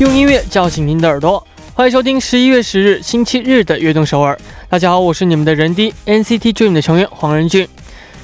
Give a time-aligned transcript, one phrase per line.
[0.00, 4.34] 用音乐叫醒您的耳朵，欢迎收听十一月十日星期日的《悦动首尔》。
[4.66, 7.68] 大家好，我是你们的人低 NCT Dream 的成员黄仁俊。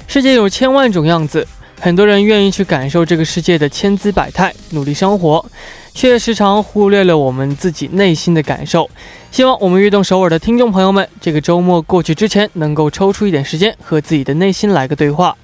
[0.07, 1.47] 世界有千万种样子，
[1.79, 5.45] 很多人愿意去感受这个世界的千姿百态，努力生活，
[5.93, 8.89] 却时常忽略了我们自己内心的感受。
[9.31, 15.37] 希望我们悦动首尔的听众朋友们，这个周末过去之前，能够抽出一点时间和自己的内心来个对话。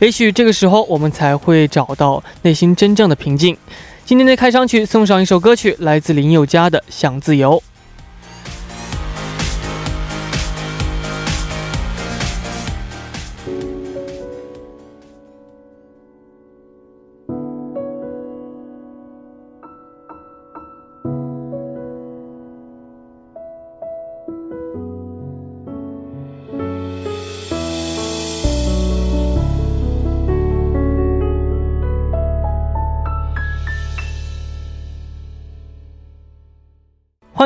[0.00, 3.56] 也许这个时候，我们才会找到内心真正的平静。
[4.06, 7.60] 今天的开场曲送上一首歌曲，来自林宥嘉的《想自由》。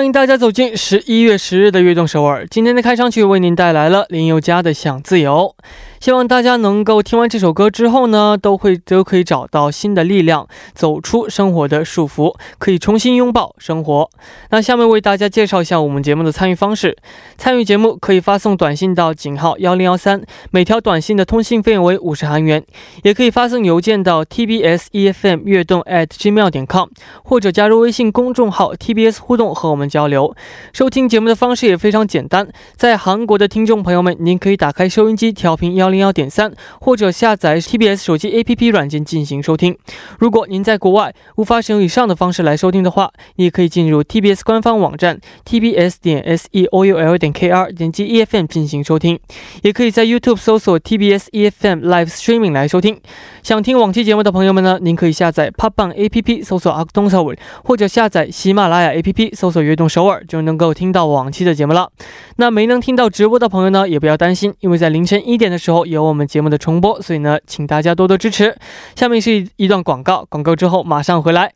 [0.01, 2.47] 欢迎大家走进十一月十日的悦动首尔。
[2.47, 5.55] 今天的开场曲为您带来了林宥嘉的《想自由》。
[6.01, 14.09] 希望大家能够听完这首歌之后呢，都会都可以找到新的力量，走出生活的束缚，可以重新拥抱生活。
[14.49, 16.97] 那下面为大家介绍一下我们节目的参与方式。
[17.37, 22.63] 参与节目可以发送短信到井号幺零幺三，每条短信的通信费用为五十韩元；
[23.03, 26.89] 也可以发送邮件到 tbs efm 悦动 at gmail 点 com，
[27.23, 30.35] 或者加入微信公众号 tbs 互动和我们交流。
[30.73, 35.90] 收听节目的方式也非常简单，在韩国的听众朋友们，您可以打开收音机调频幺。
[35.91, 39.77] 零幺点三，或者下载 TBS 手机 APP 软件进行收听。
[40.19, 49.19] 如果您在国外无法使用以上的方式来收听的话，你也可以进入 TBS 官方网站 tbs 点 seoul 点 kr，点击 EFM 进行收听。
[49.63, 53.01] 也可以在 YouTube 搜索 TBS EFM Live Streaming 来收听。
[53.43, 61.91] 想听往期节目的朋友们呢，您可以下载 Popbang APP 搜索阿东首尔，或者下载喜马拉雅 APP 搜索悦动首尔，就能够听到往期的节目了。
[62.37, 65.80] 那没能听到直播的朋友呢，也不要担心，因为在凌晨一点的时候。
[65.87, 68.57] 有我们节目的重播，所以呢，请大家多多支持。
[68.97, 71.53] 下面是一段广告，广告之后马上回来。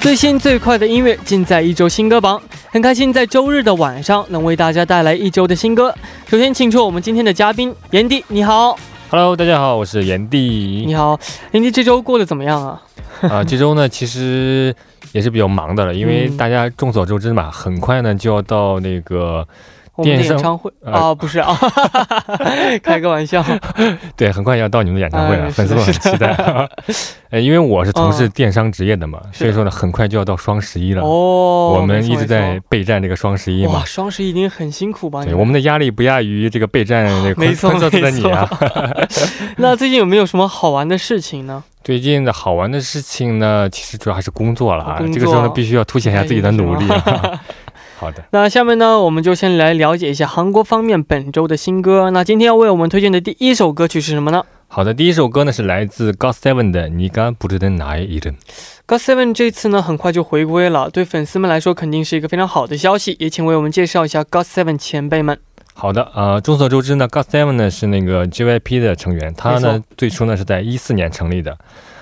[0.00, 2.40] 最新最快的音乐尽在一周新歌榜，
[2.70, 5.94] 很开心在周日的晚上能为大家带来一周的新歌。
[6.26, 8.76] 首先，请出我们今天的嘉宾炎帝，你好。
[9.10, 10.84] Hello，大家好，我是炎帝。
[10.86, 11.18] 你好，
[11.50, 12.80] 炎帝，这周过得怎么样啊？
[13.22, 14.72] 啊， 这周呢，其实
[15.10, 19.44] 也是比较忙的了，因为大家众所周知嘛，很快呢就要到那个。
[20.04, 21.56] 演唱会啊，不是啊，
[22.82, 23.44] 开个玩笑。
[24.16, 26.34] 对，很快要到你们的演唱会了，粉丝们很期待。
[27.30, 31.02] 呃，因为我是从事电商职业的嘛，所以说呢，很快就要到双十一了。
[31.02, 33.82] 哦，我们一直在备战这个双十一嘛。
[33.84, 35.24] 双十一一定很辛苦吧？
[35.24, 37.40] 对，我们的压力不亚于这个备战那个。
[37.40, 38.10] 没错，没错。
[38.10, 38.48] 你啊。
[39.56, 41.62] 那最近有没有什么好玩的事情呢？
[41.82, 44.98] 最近的好玩的事情呢，其实主要还是工作了啊。
[45.12, 46.86] 这个时候呢，必须要凸显一下自己的努力。
[48.00, 52.08] 好的，那下面呢，我们就先来了解一下韩国方面本周的新歌。
[52.08, 54.42] 那今天要为我们推荐的第一首歌曲是什么呢？
[54.68, 58.34] 好的，第一首歌呢是来自 GOT7 的《你敢不知道哪一人》。
[58.88, 63.14] GOT7 这次呢很快就回归了，对粉丝们来说肯定是一个非常好的消息。
[63.20, 65.38] 也请为我们介绍一下 GOT7 前辈们。
[65.74, 71.54] 好的，呃，众所周知呢，GOT7 呢是那个 JYP 的成员，他呢最初呢是在一四年成立的。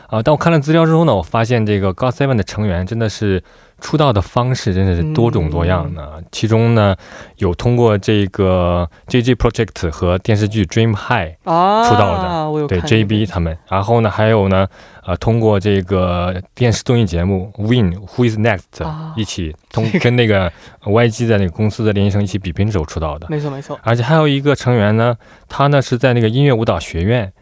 [0.07, 3.43] 啊，当我看了资料之后呢，我发现这个 GOT7 的成员真的是。
[3.81, 6.95] 出道的方式真的是多种多样的，其中呢
[7.37, 14.67] 有通过这个 J J Project 和电视剧 Dream High 出道的，对 J B 他们，然后呢还有呢
[15.05, 18.85] 呃通过这个电视综艺节目 Win Who Is Next
[19.17, 20.53] 一起通跟那个
[20.85, 25.17] Y G 的那个公司的练习生一起比拼手出道的，没错没错，而且还有一个成员呢，
[25.49, 27.33] 他呢是在那个音乐舞蹈学院。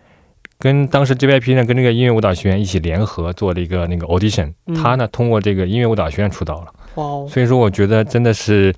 [0.59, 6.73] 跟当时 JYP 呢，跟这个音乐舞蹈学院一起联合做了一个那个 audition，他呢通过这个音乐舞蹈学院出道了。
[6.95, 8.75] 哇，所以说我觉得真的是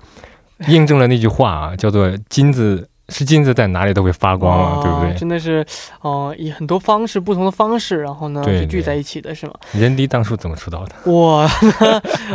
[0.67, 2.87] 印证了那句话啊，叫做金子。
[3.09, 5.13] 是金子在哪里都会发光啊，对不对？
[5.15, 5.65] 真的是，
[6.01, 9.53] 哦，以很多方式、不同的方式，然后呢，就聚在一起的是吗？
[9.73, 10.95] 人迪当初怎么出道的？
[11.11, 11.47] 我，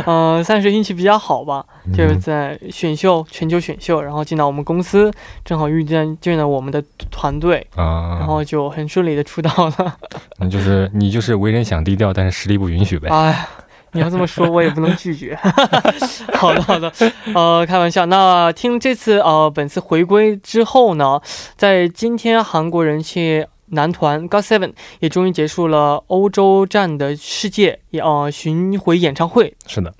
[0.05, 5.11] 嗯， 算是运气比较好吧，就是在选秀、全球选秀，然后进到我们公司，
[5.43, 9.95] 正好遇见进了我们的团队啊，然后就很顺利的出道了。
[10.39, 13.09] 你 就是你就是为人想低调，但是实力不允许呗。
[13.09, 13.47] 哎。
[13.95, 15.33] 你要这么说，我也不能拒绝。
[16.35, 16.91] 好的，好的，
[17.33, 18.05] 呃，开玩笑。
[18.05, 21.21] 那听这次呃，本次回归之后呢，
[21.55, 29.55] 在今天，韩国人气男团 GOT7 也终于结束了欧洲站的世界呃巡回演唱会。
[29.65, 29.93] 是的。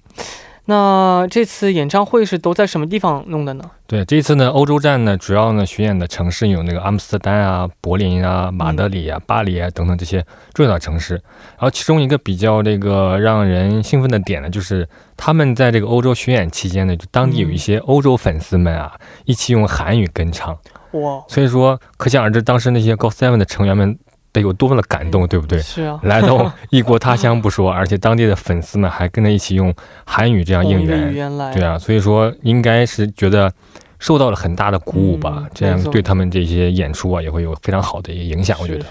[0.68, 3.64] 那这次演唱会是都在什么地方弄的呢？
[3.86, 11.14] 对，这次呢，欧洲站呢，主要呢巡演的城市有那个阿姆斯特丹啊、柏林啊、马德里啊、巴黎啊等等这些重要的城市。
[11.14, 18.92] 然后其中一个比较这个让人兴奋的点呢，就是他们在这个欧洲巡演期间呢，就当地有一些欧洲粉丝们啊，
[19.26, 20.58] 一起用韩语跟唱。
[20.94, 21.24] 哇！
[21.28, 23.98] 所以说，可想而知，当时那些 GOT7 的成员们。
[24.36, 25.58] 得有多么的感动，对不对？
[25.60, 29.74] 是啊，来到 异国他乡不说，而且当地的粉丝们还跟着一起用
[30.06, 31.14] 韩语这样应援，
[31.54, 33.52] 对啊，所以说应该是觉得
[33.98, 35.46] 受到了很大的鼓舞吧。
[35.54, 38.58] 这样对他们这些演出啊，也会有非常好的一个影响。
[38.62, 38.86] 我觉得，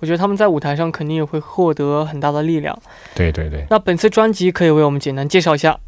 [0.00, 2.76] 我觉得他们在舞台上肯定也会获得很大的力量。
[3.14, 3.64] 对对对。
[3.70, 5.78] 那本次专辑可以为我们简单介绍一下？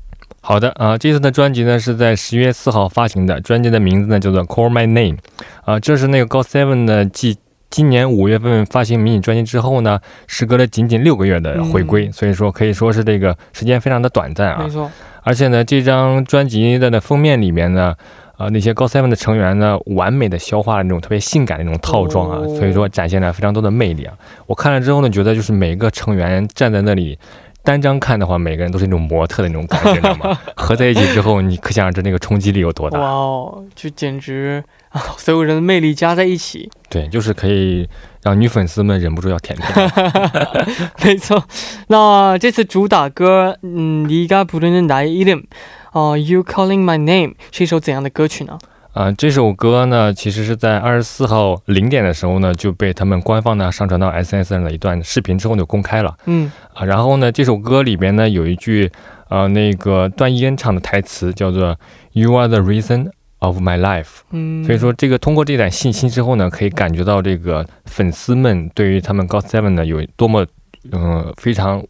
[0.42, 5.16] 好的啊，这次的专辑呢是在十月四号发行的，专辑的名字呢叫做《Call My Name》
[5.64, 7.36] 啊，这是那个 GOT7 的继。
[7.70, 14.64] 今年五月份发行迷你专辑之后呢，时隔了仅仅六个月的回归，所以说可以说是这个时间非常的短暂啊。
[14.64, 14.90] 没错。
[15.22, 17.94] 而且呢，这张专辑的的封面里面呢，
[18.38, 24.14] 呃，那些高 seven 的成员呢，完美的消化了那种特别性感的那种套装啊，所以说展现了非常多的魅力啊。
[24.46, 27.18] 我看了之后呢，觉得就是每个成员站在那里。
[27.62, 30.36] 单张看的话，每个人都是那种模特的那种感觉，知道吗？
[30.56, 32.98] 合在一起之后，你可想而知那个冲击力有多大。
[32.98, 36.69] 哇哦，就简直啊， 所有人的魅力加在一起。
[36.89, 37.87] 对，就是可以
[38.23, 39.91] 让女粉丝们忍不住要舔舔。
[41.03, 41.43] 没错，
[41.87, 45.43] 那这次主打歌，嗯，你가부르는나의이름
[45.91, 48.57] 哦，You Calling My Name 是一首怎样的歌曲呢？
[48.93, 56.15] 啊，这首歌呢，其实是在二十四号零点的时候呢，就被他们官方呢上传到 S N S 上的一段视频之后就公开了。
[56.27, 58.89] 嗯，啊，然后呢，这首歌里边呢有一句，
[59.27, 61.77] 呃，那个段奕恩唱的台词叫做
[62.13, 64.20] “You are the reason Of my life”。
[64.30, 70.46] 嗯，所以说这个通过这点信息之后呢，可以感觉到这个粉丝们对于他们 God Seven 呢有多么，
[70.90, 71.84] 嗯，非常。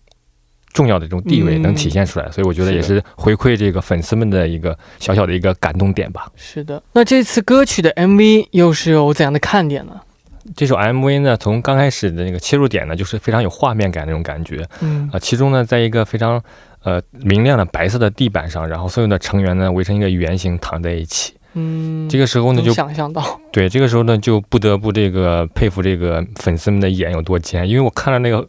[0.72, 6.30] 重要的这种地位能体现出来，所以我觉得也是回馈这个粉丝们的一个小小的一个感动点吧。
[6.36, 10.00] 是的，那这次歌曲的 MV 又是有怎样的看点呢？
[10.54, 14.64] 这首 MV 呢，从刚开始的那个切入点呢，就是非常有画面感那种感觉。
[14.80, 16.40] 嗯啊，其中呢，在一个非常
[16.84, 21.34] 呃明亮的白色的地板上，然后所有的成员呢围成一个圆形躺在一起。
[21.54, 28.46] 嗯，这个时候呢就想象到， 对，这个时候呢就不得不这个佩服这个粉丝们的眼有多尖，因为我看了那个。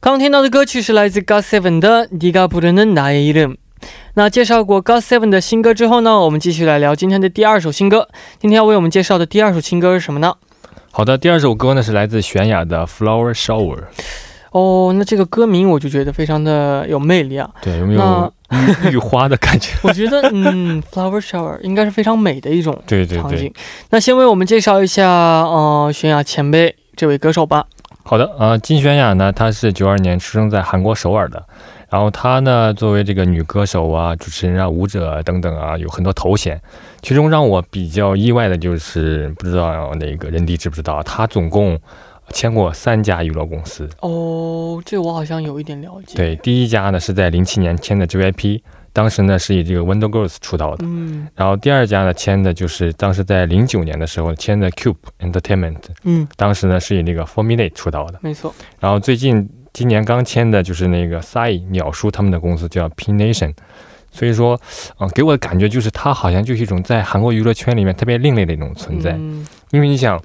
[0.00, 3.56] 刚听到的歌曲是来自 GOT7 的《네가부르는나의이름》。
[4.14, 8.08] 那介绍过 GOT7 的新歌之后呢，我们继续来聊今天的第二首新歌。
[8.38, 10.34] 今天要为我们介绍的第二首新歌是什么呢？
[10.90, 13.76] 好的，第二首歌呢是来自泫雅的《Flower Shower》。
[14.55, 17.49] 哦，那这个歌名我就觉得非常的有魅力啊。
[17.61, 19.73] 对，有没有玉玉花的感觉？
[19.83, 23.53] 我觉得，嗯，flower shower 应该是非常美的一种对对场景。
[23.89, 27.65] 那先为我们介绍一下，呃，泫雅前辈这位歌手吧。
[28.03, 31.43] 好的，呃，金泫雅呢，她是九二年出生在韩国首尔的。
[31.89, 36.61] 然后她呢，作为这个女歌手啊、主持人啊、舞者等等啊，有很多头衔。
[37.01, 41.77] 其中让我比较意外的就是，不知道那个人迪知不知道，她总共。
[42.31, 46.15] 签过三家娱乐公司哦，这我好像有一点了解。
[46.15, 50.85] 对，第一家呢是在零七年签的 JYP，当时呢是以这个 Wonder Girls 出道的。
[50.85, 51.27] 嗯。
[51.35, 55.77] 然后第二家呢签的就是当时在零九年的时候签的 Cube Entertainment。
[56.03, 56.27] 嗯。
[56.35, 58.19] 当时呢是以那个 Formula 出道的。
[58.21, 58.53] 没错。
[58.79, 63.53] 然后最近今年刚签的就是那个 Sai 鸟叔他们的公司叫 P Nation，
[64.11, 64.59] 所以说，
[64.99, 69.11] 嗯，给我的感觉就是他好像就是一种在韩国娱乐圈里面特别另类的一种存在。
[69.11, 69.45] 嗯。
[69.71, 70.21] 因为你想。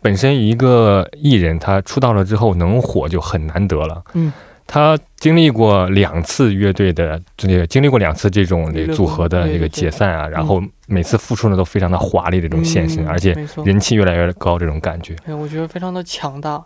[0.00, 4.02] 本身一个艺人他出道了之后能火就很难得了。
[4.14, 4.32] 嗯。
[4.70, 15.16] 他经历过两次乐队的这个，经历过两次这种这组合的这个解散啊，然后每次复出呢都非常的华丽的这种现身，而且人气越来越高这种感觉。
[15.24, 16.62] 哎，我觉得非常的强大。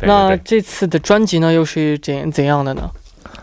[0.00, 2.90] 那这次的专辑呢又是怎怎样的呢？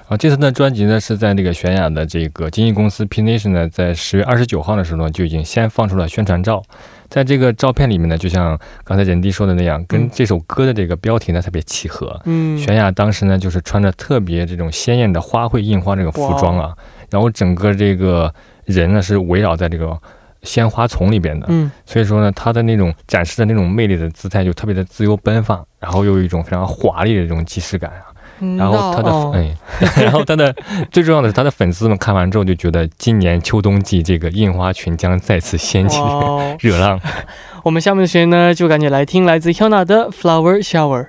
[0.07, 6.63] 啊，这次的专辑呢是在那个泫雅的这个经纪公司 P Nation 呢，在十月二十九号的时候呢就已经先放出了宣传照。
[7.11, 12.17] 在这个照片里面呢，就像刚才任迪说的那样，跟这首歌的这个标题呢特别契合。
[12.23, 16.73] 嗯，泫雅当时呢就是穿着特别这种鲜艳的花卉印花这个服装啊，
[17.09, 19.99] 然后整个这个人呢是围绕在这个
[20.43, 21.47] 鲜花丛里边的。
[21.49, 28.07] 嗯，所以说呢，她的那种展示的那种魅力的姿态就特别的自由奔放，然后又有一种非常华丽的这种即视感啊。
[28.57, 29.55] 然后他的哎，
[30.03, 30.53] 然后他的
[30.91, 35.99] 最重要的是他的粉丝们看完之后就觉得今年秋冬季这个印花裙将再次掀起
[36.59, 36.99] 热浪。
[37.63, 41.07] 我们下面的时间呢，就赶紧来听来自 Hyuna 的 Flower Shower。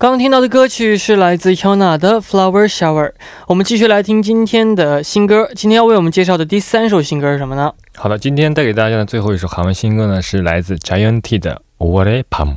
[0.00, 3.12] 刚刚听到的歌曲是来自 Hyuna 的 Flower Shower。
[3.46, 5.50] 我们继续来听今天的新歌。
[5.54, 7.70] 今天要为我们介绍的第三首新歌是什么呢？
[7.96, 12.56] 好的，今天带给大家的最后一首韩文新歌呢，是来自 Giant T 的 o l e Pam。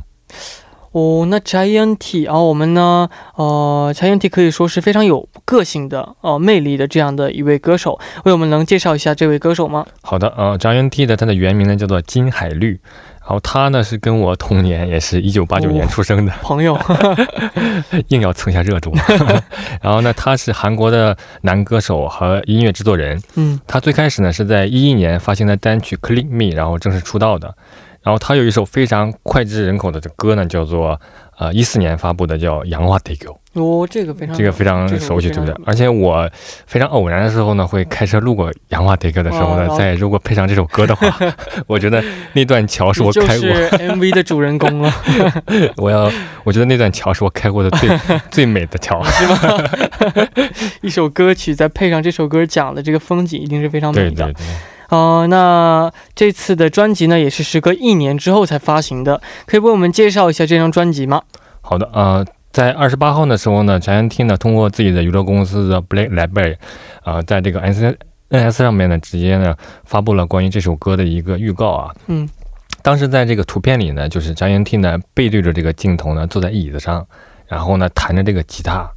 [0.92, 8.00] 哦，那 Giant T 啊，我们呢，呃，Giant T 可以说是非常有个性的、呃，魅力的这样的一位歌手。
[8.24, 9.84] 为我们能介绍一下这位歌手吗？
[10.00, 12.80] 好的，呃，Giant T 的他的原名呢叫做金海绿。
[13.26, 16.78] 然后他呢是跟我同年，也是一九八九年出生的 朋友，
[18.08, 18.92] 硬要蹭下热度。
[19.80, 23.18] 然后呢，他是韩国的男歌手和音乐制作人。
[23.36, 27.54] 嗯，他最开始呢是在一一年发行的单曲《Clean Me》，然后正式出道的。
[28.02, 31.00] 然后他有一首非常脍炙人口的这歌呢，叫做
[31.38, 35.54] 呃一四年发布的叫《杨花得 o 哦，这个非常这个非常熟悉，对不对？
[35.64, 36.28] 而且我
[36.66, 41.08] 非常偶然的时候呢，会开车路过杨花 take 的时候呢，在如果配上这首歌的话，
[41.68, 44.92] 我觉得那段桥是我开过 MV 的主人公了。
[45.78, 46.10] 我要，
[46.42, 47.88] 我觉得那段桥是我开过的最
[48.30, 49.38] 最美的桥，是吗？
[50.80, 54.10] 一首歌曲再配上这首歌讲的这个风景，一定是非常美的。
[54.10, 54.44] 对对对。
[54.88, 61.22] 哦，那这次的专辑呢，也是时隔一年之后才发行的，可以为我们介绍一下这张专辑吗？
[61.60, 62.26] 好的，呃。
[62.54, 66.56] 在二十八号的时候呢，翟 T 呢通过自己的娱乐公司的 Black Library，
[67.02, 71.92] 啊，在这个 S N S 上面呢，直接呢发布了关于这首歌的一个预告啊。
[72.06, 72.28] 嗯，
[72.80, 77.04] 当时在这个图片里呢，就是翟 T 呢背对着这个镜头呢，坐在椅子上，
[77.48, 78.88] 然后呢弹着这个吉他，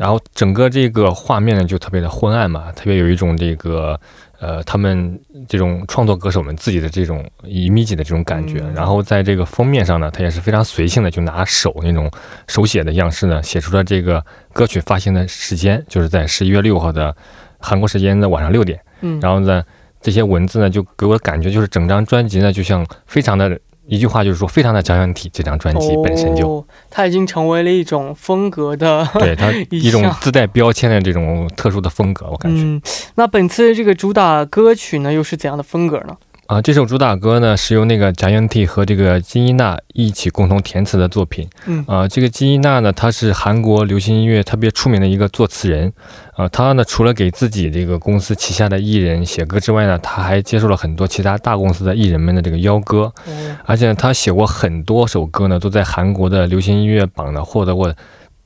[0.00, 4.00] 然后整个这个画面呢就特别的昏暗嘛，特别有一种这个。
[4.44, 12.10] 呃，他们这种创作歌手们自己的这种一密集的这种感觉，然后在这个封面上呢，他也是非常随性的，就拿手那种
[12.46, 14.22] 手写的样式呢，写出了这个
[14.52, 17.16] 歌曲发行的时间，就是在十一月六号的
[17.58, 18.78] 韩国时间的晚上六点。
[19.00, 19.64] 嗯，然后呢，
[20.02, 23.58] 这些文字呢，就给我的感觉就是整张专辑呢，就像非常的。
[23.86, 32.62] 一句话就是说，非常的交响体，这张专辑本身就，它已经成为了一种风格的， 对它 一种自带标签的这种特殊的风格，我感觉。
[32.62, 32.80] 嗯，
[33.16, 36.16] 那本次这个主打歌曲呢，又是怎样的风格呢？
[36.46, 41.48] 啊，这首主打歌呢是由那个贾元 T 和这个金依娜一起共同填词的作品。
[41.64, 45.90] 嗯，啊，这个金依娜呢，她是韩国流行音乐特别出名的一个作词人。
[46.36, 53.10] 啊，她呢除了给自己这个公司旗下的艺人写歌之外呢，她还接受了很多其他大公司的艺人们的这个邀歌。
[53.26, 57.94] 嗯，而且她写过很多首歌呢，都在韩国的流行音乐榜呢获得过。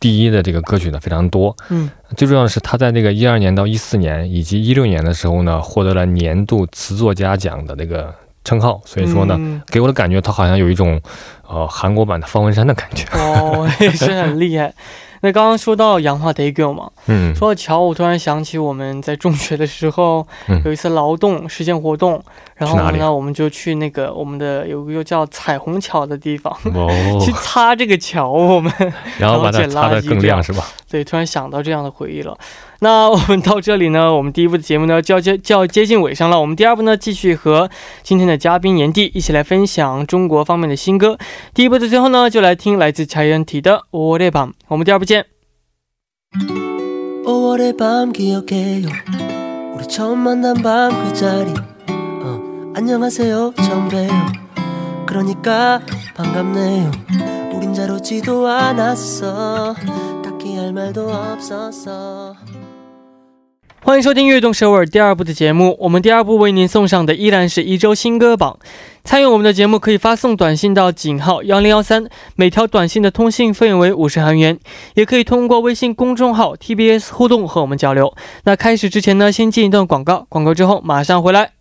[0.00, 8.14] 第一的这个歌曲呢非常多，嗯，最重要的是他在那个一二年到一四年以及一六年的时候呢，获得了年度词作家奖的那个
[8.44, 11.00] 称号，所以说呢，给我的感觉他好像有一种，
[11.46, 14.72] 呃，韩国版的方文山的感觉，哦，也是很厉害。
[15.20, 20.26] 那刚刚说到氧化 day girl 嘛，嗯，说到桥，我突然想起我们在中学的时候
[20.64, 22.22] 有一次劳动实践活动，
[22.54, 26.56] 然后呢，我们就去那个我们的有个叫彩虹桥的地方，
[27.20, 28.72] 去擦这个桥，我们
[29.18, 30.64] 然后把它擦得更亮是吧？
[30.88, 32.36] 对，突然想到这样的回忆了。
[32.80, 36.40] 那我们到这里呢，我们第一部的节目呢就要接就要接近尾声了。
[36.40, 37.68] 我们第二部呢，继续和
[38.04, 41.18] 今天的嘉宾炎帝一起来分享中国方面的新歌。
[41.52, 44.50] 第一部的最后呢，就来听来自柴原体的《我的밤》。
[44.68, 45.26] 我们第二部见。
[63.88, 65.74] 欢迎收听《悦动首尔》第二部的节目。
[65.80, 68.58] 我们第二部为您送上的依然是一周新歌榜。
[69.02, 74.58] 参与我们的节目，可以发送短信到井号幺零幺三，每条短信的通信费用为五十韩元。
[74.92, 78.14] 也可以通过微信公众号 TBS 互动和我们交流。
[78.44, 81.52] 那开始之前呢，先进一段广告，广告之后马上回来。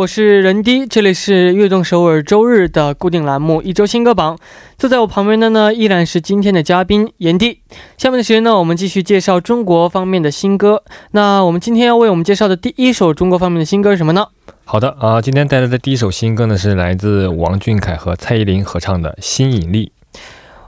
[0.00, 4.38] 我是任迪，这里是悦动首尔周日的固定栏目一周新歌榜。
[4.78, 7.60] 坐在我旁边的呢，依然是今天的嘉宾严迪。
[7.98, 10.82] 下面的时间呢，我们继续介绍中国方面的新歌。
[11.10, 14.26] 那我们今天要为我们介绍的第一首中国方面的新歌是什么呢？
[14.64, 19.92] 好的啊，今天带来的第一首新歌呢，是来自王俊凯和蔡依林合唱的《新引力》。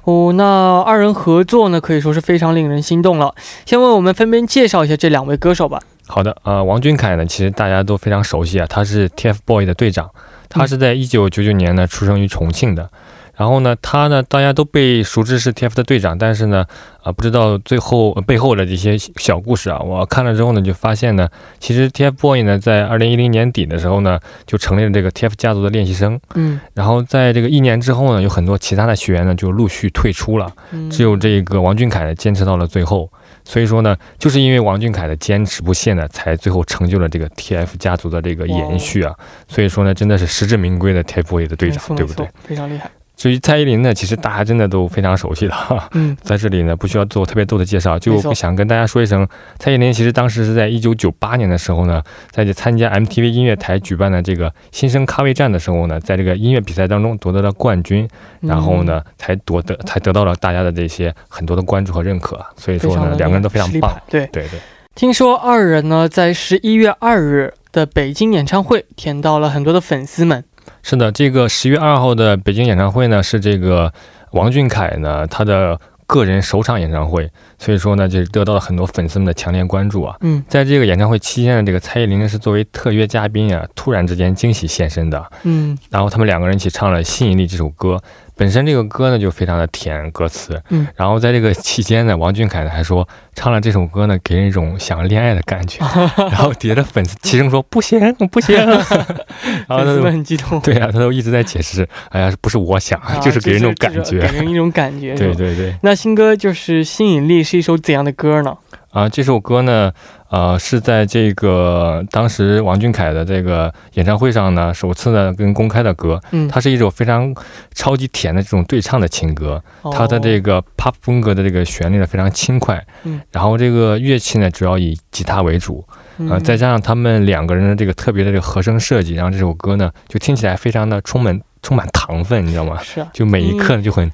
[0.04, 3.34] 哦，那二人合作呢，可以说是非常令人心动了。
[3.64, 5.80] 先为我们分别介绍一下这两位歌手吧。
[6.14, 10.10] 好的，呃，王俊凯呢，其实大家都非常熟悉啊，他是 TFBOY 的队长，
[10.50, 12.90] 他是在一九九九年呢出生于重庆的。
[13.34, 16.66] 然后呢，他呢，大家都被熟知是 TF 的队长，但是呢，
[17.02, 19.78] 啊，不知道最后背后的这些小故事啊。
[19.80, 21.26] 我看了之后呢，就发现呢，
[21.58, 26.20] 其实 TFBOY 呢，在二零一零年底的时候呢，就成立了这个 TF 家族的练习生。
[26.34, 26.60] 嗯。
[26.74, 30.52] 然后在这个一年之后呢，有很多其他的学员呢，就陆续退出了，
[30.90, 33.10] 只有这个王俊凯呢，坚持到了最后。
[33.44, 39.14] 所以说呢，就是因为王俊凯的坚持不懈呢，才最后成就了这个 TF 家族的这个延续啊。
[39.48, 42.28] 所以说呢，真的是实至名归的 TFBOY 的队长，对不对？
[42.44, 42.90] 非常厉害。
[43.14, 45.88] 至于蔡依林呢，其实大家真的都非常熟悉了。
[45.92, 49.26] 嗯，在这里呢，不需要做特别多的介绍，就想跟大家说一声，
[49.58, 58.08] 蔡依林其实当时是在一九九八年的时候呢，在这参加 MTV 音乐台举办的这个新生咖位战的时候呢，在这个音乐比赛当中夺得了冠军，
[58.40, 62.44] 然后呢，才夺得才得到了大家的这些很多的关注和认可。
[62.56, 63.94] 所以说呢，两个人都非常棒。
[64.08, 64.58] 对对对。
[64.94, 70.44] 听说二人呢，在十一月二日的北京演唱会甜到了很多的粉丝们。
[70.82, 73.92] 是的，这个十月二号的北京演唱会呢，是这个
[74.32, 77.30] 王俊凯呢他的个人首场演唱会，
[77.62, 80.16] 所以说呢，就是得到了很多粉丝们的强烈关注啊。
[80.22, 85.24] 嗯，在这个演唱会期间呢，这个蔡依林呢是作为特约嘉宾啊，突然之间惊喜现身的。
[85.44, 88.02] 嗯，然后他们两个人一起唱了《吸引力》这首歌。
[88.34, 95.78] 本身这个歌呢就非常的甜，歌词，嗯，然后在这个期间呢，王俊凯呢还说唱了这首歌呢给人一种想恋爱的感觉，
[96.16, 98.00] 然后底下的粉丝齐声说不行
[98.32, 98.56] 不行，
[99.68, 105.76] 然后粉丝们很激动，对呀，他都一直在解释，哎呀，不是我想，就是给人一种感觉，给人一种感觉，对对对。
[105.82, 108.56] 那新歌就是吸引力是一首怎样的歌呢？
[108.92, 109.92] 啊，这首歌呢，
[110.30, 116.18] 呃，是在这个当时王俊凯的这个演唱会上呢，首次呢跟公开的歌。
[116.30, 117.34] 嗯，它是一首非常
[117.74, 119.62] 超级甜的这种对唱的情歌。
[119.92, 122.82] 它的这个 pop 风格的这个旋律呢非常轻快。
[123.04, 125.86] 嗯，然后这个乐器呢主要以吉他为主。
[126.30, 131.38] 呃，再加上他们两个人的这个特别的这个和声设计，让这首歌呢就听起来非常的充满。
[131.62, 132.78] 充满糖分，你知道吗？
[132.82, 134.10] 是啊，就每一刻就很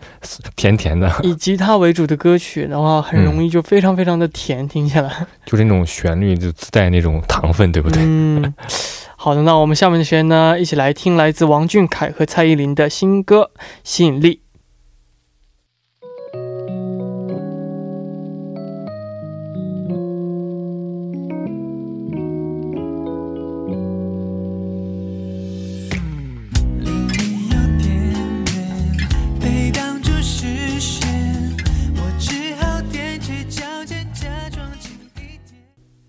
[0.55, 1.11] 甜甜的。
[1.23, 8.03] 以吉他为主的歌曲的话，很容易就非常非常的甜，听起来就是那种旋律就自带那种糖分，对不对？
[8.05, 8.55] 嗯，
[9.17, 13.51] 好的，那我们下面的时间呢，一起来听来自王俊凯和蔡依林的新歌
[13.83, 14.41] 《吸引力》。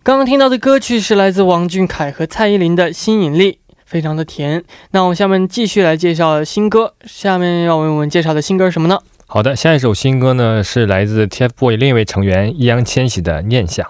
[0.09, 3.51] 刚刚听到的歌曲是来自王俊凯和蔡依林的《吸引力》，
[3.85, 4.63] 非常的甜。
[4.89, 6.95] 那我们下面继续来介绍新歌。
[7.05, 8.97] 下面要为我们介绍的新歌是什么呢？
[9.27, 13.85] 好的，下一首新歌呢是来自 TFBOYS 另一位成员易烊千玺的《念想》，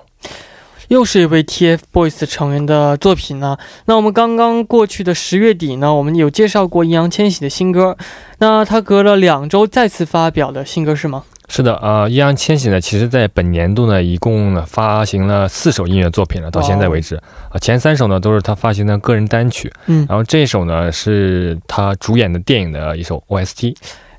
[0.89, 3.57] 又是一位 TFBOYS 成员的作品呢。
[3.85, 7.95] 那我们刚刚过去的十月底呢，我们有介绍过易烊千玺的新歌。
[8.39, 11.23] 那他隔了两周再次发表的新歌是吗？
[11.51, 17.15] 是的呃，易烊千玺呢，其实在本年度呢，一共呢发行了四首音乐作品了，到现在为止
[17.49, 23.75] 啊，前三首呢都是他发行的个人单曲，嗯，然后这首呢是他主演的电影的一首 OST。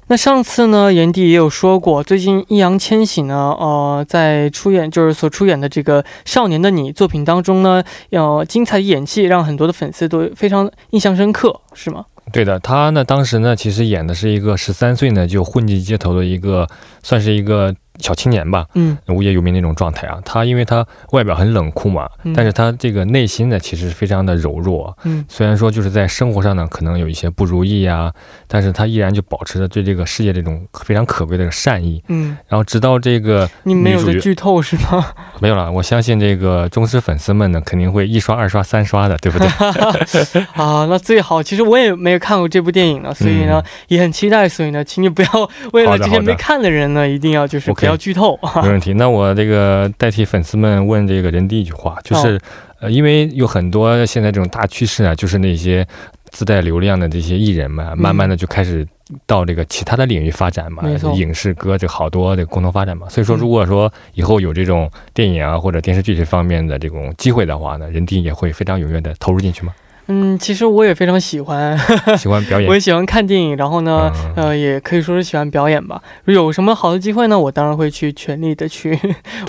[0.08, 12.06] 那上次呢，炎帝也有说过，最近易烊千玺呢，呃，在出演就是所出演的这个《少年的你》作品当中呢，要精彩演技让很多的粉丝都非常印象深刻，是吗？
[12.32, 16.66] 对的，他呢，当时呢，其实演的是一个十三岁呢就混迹街头的一个，
[17.02, 20.18] 算是一个小青年吧，嗯，无业游民那种状态啊。
[20.24, 24.96] 他因为他外表很冷酷嘛，但是他这个内心呢，其实是非常的柔弱。
[25.04, 28.12] 嗯，虽然说就是在生活上呢，可能有一些不如意啊，
[28.46, 32.02] 但是他依然就保持着对这个世界这种非常可贵的善意。
[32.08, 35.06] 嗯，然后直到这个你没有的剧透是吗？
[35.40, 39.46] 没有了，我相信这个忠实粉丝们呢，肯定会一刷、二刷、三刷的，对不对？
[40.54, 41.42] 啊，那最好。
[41.42, 44.48] 其实我也没有看过这部电影呢，所以呢也很期待。
[44.48, 45.28] 所以呢，请你不要
[45.72, 48.38] 为了这些没看的人呢，一定要就是不要剧透。
[48.62, 48.92] 没问题。
[48.94, 52.40] 那我这个代替粉丝们问这个人第一句话，就是
[52.78, 55.86] 呃，因为有很多现在这种大趋势啊，就是那些
[56.30, 58.86] 自带流量的这些艺人嘛，慢慢的就开始。
[59.26, 60.84] 到这个其他的领域发展嘛，
[61.16, 69.74] 影视歌这好多的共同发展嘛，所以说如果说以后有这种电影啊或者电视剧这方面的这种机会的话呢，人弟也会非常踊跃的投入进去吗？
[70.10, 71.78] 嗯，其实我也非常喜欢，
[72.18, 76.02] 喜欢表演，我也喜欢看电影，然后呢，呃，也可以说是喜欢表演吧。
[76.24, 78.98] 有什么好的机会呢，我当然会去全力的去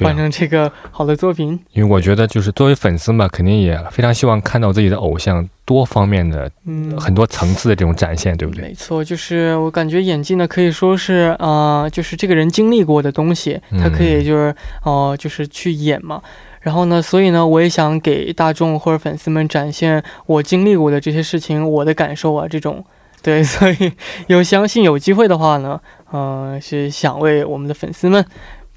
[0.01, 1.59] 完成这个好的作品。
[1.73, 8.63] 因为我觉得，就是作为粉丝嘛，肯定也非常希望看到自己的偶像多方面的、嗯，很多层次的这种展现，对不对？
[8.65, 16.21] 没错，就是我感觉演技呢，可以说是啊，就是这个人经历过的东西，他可以就是哦，就是去演嘛。
[16.61, 22.85] 然后呢，所以呢，我也想给大众或者粉丝们展现我经历过的这些事情，我的感受啊，这种，
[23.23, 23.91] 对， 所以
[24.27, 25.81] 有相信有机会的话呢，
[26.13, 28.23] 嗯，是想为我们的粉丝们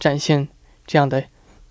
[0.00, 0.48] 展现
[0.86, 1.22] 这样的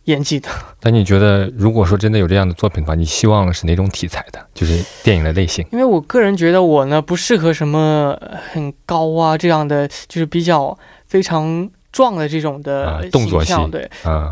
[0.03, 0.49] 演技的。
[0.83, 4.39] 那你觉得，如果说真的有这样的作品的话，你希望是哪种题材的？
[4.53, 5.65] 就是电影的类型？
[5.71, 8.15] 因为我个人觉得我呢不适合什么
[8.51, 11.69] 很高啊这样的，就是比较非常。
[11.93, 13.89] 壮的这种的动作戏，对，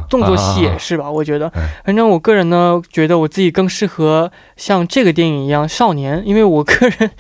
[0.10, 1.10] 动作戏也是吧？
[1.10, 1.50] 我觉得，
[1.86, 7.12] 反正我个人呢，觉得我自己更适合像这个电影一样少年，因为我个人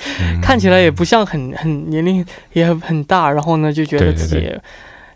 [0.41, 4.51] 看起来也不像很很年龄也很大，然后呢，就觉得自己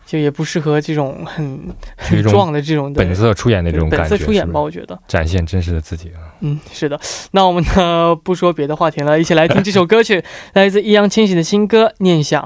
[0.05, 1.59] 就也不适合这种很
[1.97, 4.61] 很壮的这种本色出演的这种感觉本色出演吧？
[4.61, 6.21] 我觉得展现真实的自己啊。
[6.41, 6.99] 嗯，是的。
[7.31, 12.39] 那我们呢，不说别的话题了，一起来听这首歌曲， 来自易烊千玺的新歌《念想》。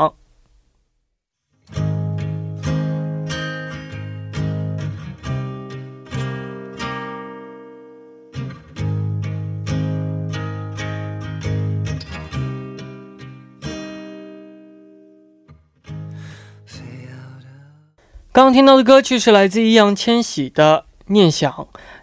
[18.40, 21.52] 刚刚听到的歌曲是来自易烊千玺的《念想》。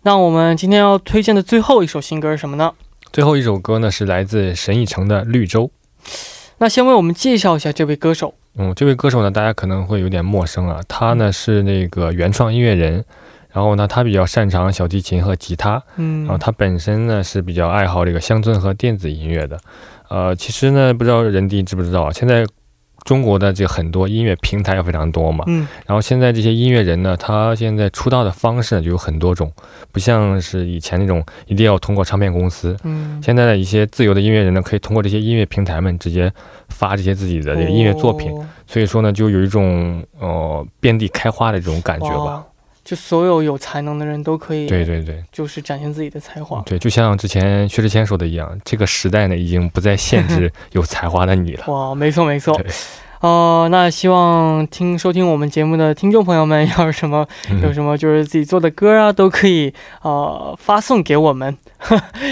[0.02, 2.74] 那我们今天要推荐的最后一首新歌是什么呢？
[3.10, 5.70] 最后一首歌呢是来自沈以诚的《绿洲》。
[6.58, 8.34] 那先为我们介绍一下这位歌手。
[8.58, 10.78] 嗯，这位歌手呢，大家可能会有点陌生啊。
[10.86, 13.02] 他呢是那个原创音乐人，
[13.50, 15.82] 然后呢他比较擅长小提琴和吉他。
[15.96, 19.58] 嗯，然后他本身呢是比较爱好这个乡村和电子音乐的。
[20.10, 22.12] 呃，其实呢，不知道人弟知不知道啊？
[22.12, 22.44] 现在。
[23.06, 29.50] 中国的这很多音乐平台也非常多嘛，嗯，然后现在这些音乐人呢，他现在出道的方式呢就有很多种，
[29.92, 36.30] 不像是以前那种一定要通过唱片公司，嗯，现在的一些自由的音乐人呢，可以通过这些音乐平台们直接
[36.68, 38.30] 发这些自己的这个音乐作品，
[38.66, 42.44] 所以说呢，就有一种呃遍地开花的这种感觉吧。
[42.86, 46.62] 就所有有才能的人都可以，对对对，就是展现自己的才华。
[46.64, 51.64] 对，就像之前薛之谦说的一样，这个时代呢，已经不再限制 有才华的你了。
[51.66, 52.56] 哇，没错没错。
[53.20, 57.26] 哦，那希望听收听我们节目的听众朋友们，要是什么
[57.62, 61.56] 有什么就是自己做的歌啊，都可以呃发送给我们。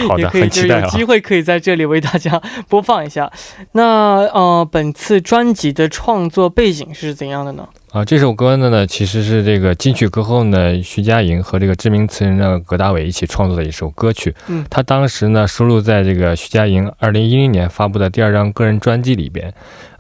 [0.09, 3.31] 好的，很期待有机会可以在这里为大家播放一下。
[3.73, 7.69] 那呃，本次专辑的创作背景是怎样的呢？
[7.93, 14.35] 啊，这首歌呢呢，其实是这个金曲歌后呢徐佳莹和这个知名词人呢葛大伟一起创作的一首歌曲。
[14.49, 19.53] 嗯，他当时呢收录在这个徐佳莹二零一零年发布的第二张个人专辑里边。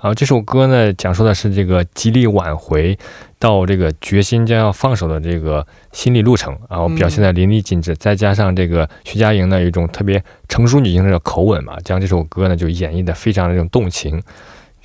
[0.04, 2.98] 啊，这首歌呢讲述的是这个极力挽回
[3.38, 7.96] 到这个决心将要放手的这个心理路程，然后表现的淋漓尽致。
[7.96, 14.22] 再加上这个徐佳莹呢有一种特别成熟女性的口吻嘛，将这首歌呢就演绎的非常的这种动情。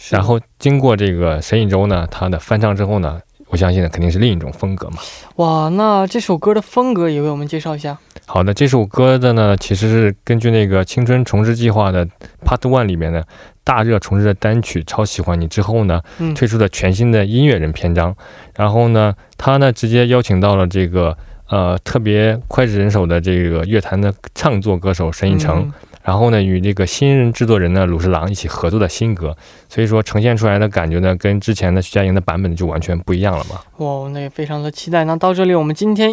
[0.10, 4.98] 然后经过这个沈以洲呢，他的翻唱之后呢，我相信呢肯定是另一种风格嘛。
[5.36, 7.98] 哇，那这首歌的风格也为我们介绍一下。
[8.26, 12.06] 好的，这首歌的呢其实是根据那个青春重置计划的
[12.46, 13.26] Part One 里面的
[13.64, 16.02] 大热重置的单曲《超喜欢你》之后呢，
[16.36, 18.16] 推出的全新的音乐人篇章。
[18.56, 21.18] 然后呢，他呢直接邀请到了这个
[21.50, 25.72] 呃特别脍炙人口的这个乐坛的唱作歌手沈以诚。
[26.10, 29.38] 然后呢，与这个新人制作人呢鲁士郎一起合作的新歌，
[29.70, 33.60] 所以说呈现出来的感觉呢，跟之前的徐佳莹的版本就完全不一样了嘛。
[33.78, 35.04] 哇，那也非常的期待。
[35.04, 36.12] 那到这里，我们今天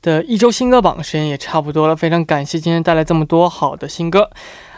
[0.00, 4.30] 的一周新歌榜时间也差不多了，非常感谢今天带来这么多好的新歌。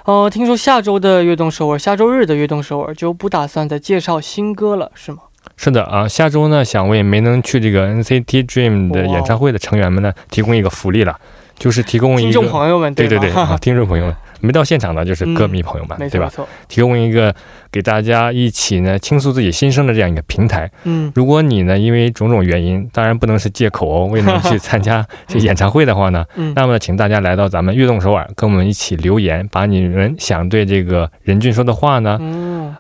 [0.03, 5.19] 呃，听说下周的悦动首尔，下周日的悦动首尔就不打算再介绍新歌了，是吗？
[5.57, 11.17] 是的啊，下周呢，想为没能去这个 NCT Dream 的演唱会的成员们呢，提供一个福利了，
[11.57, 14.17] 就是提供一个听众朋友们，对对对，听众朋友们。
[14.47, 16.31] 没到现场的，就是歌迷朋友们，对吧？
[16.69, 17.35] 提供一个
[17.73, 20.71] 给大家一起呢倾诉自己心声的这样一个平台。
[20.85, 32.21] 嗯，如果你呢因为种种原因，当然不能是借口哦，未能去参加 这演唱会的话呢，那么请大家来到咱们悦动首尔，跟我们一起留言，把你们想对这个任俊说的话呢，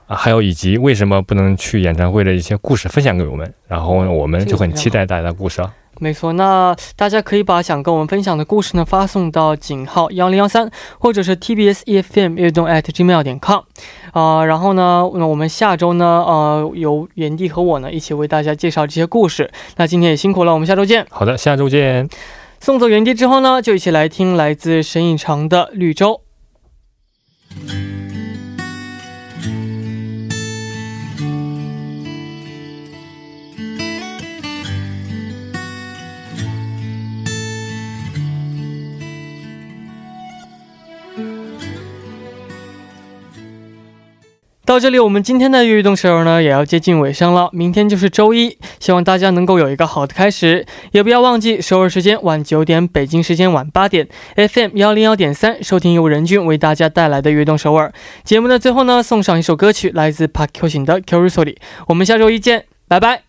[0.06, 5.72] 啊，还有以及为什么不能去演唱会的一些故事分享给我们，然后我们就很期待大家的故事啊。
[5.98, 13.60] 没错，那大家可以把想跟我们分享的故事呢发送到井号幺零幺三，或者是 TBS EFM 悦动 at gmail 点 com，
[14.12, 19.50] 啊，然后呢，那我们下周呢，呃，由原地和我呢一起为大家介绍这些故事。
[19.76, 21.06] 那今天也辛苦了，我们下周见。
[21.10, 22.08] 好的，下周见。
[22.60, 26.20] 送走原地之后呢，就一起来听来自沈以诚的《绿洲》。
[44.66, 47.48] 到这里，我们今天的运动时候呢，也要接近尾声了。
[47.52, 57.92] 明天就是周一，希望大家能够有一个好的开始，也不要忘记首尔时间晚九点，北京时间晚八点，FM 幺零幺点三，收听由任君为大家带来的运动首尔
[58.24, 61.54] 节目的最后呢，送上一首歌曲，来自 Park Hyo Shin 的《Curiosity》。
[61.86, 63.25] 我们下周一见，拜拜。